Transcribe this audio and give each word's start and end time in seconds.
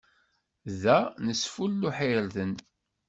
Da, 0.81 0.97
nesfulluḥ 1.25 1.97
irden. 2.11 2.53